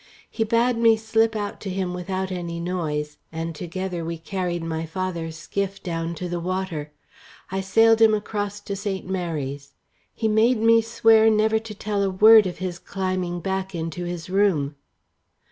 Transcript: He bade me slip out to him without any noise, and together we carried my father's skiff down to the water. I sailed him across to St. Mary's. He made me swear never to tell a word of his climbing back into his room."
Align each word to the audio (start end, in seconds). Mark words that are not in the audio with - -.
He 0.31 0.43
bade 0.43 0.77
me 0.77 0.97
slip 0.97 1.35
out 1.35 1.59
to 1.61 1.69
him 1.69 1.93
without 1.93 2.31
any 2.31 2.59
noise, 2.59 3.19
and 3.31 3.53
together 3.53 4.03
we 4.03 4.17
carried 4.17 4.63
my 4.63 4.83
father's 4.83 5.35
skiff 5.37 5.83
down 5.83 6.15
to 6.15 6.27
the 6.27 6.39
water. 6.39 6.91
I 7.51 7.61
sailed 7.61 8.01
him 8.01 8.15
across 8.15 8.59
to 8.61 8.75
St. 8.75 9.07
Mary's. 9.07 9.73
He 10.15 10.27
made 10.27 10.57
me 10.57 10.81
swear 10.81 11.29
never 11.29 11.59
to 11.59 11.75
tell 11.75 12.01
a 12.01 12.09
word 12.09 12.47
of 12.47 12.57
his 12.57 12.79
climbing 12.79 13.41
back 13.41 13.75
into 13.75 14.03
his 14.05 14.27
room." 14.27 14.75